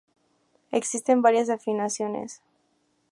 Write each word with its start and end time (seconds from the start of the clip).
Existen 0.71 1.21
varias 1.21 1.51
afinaciones. 1.51 2.41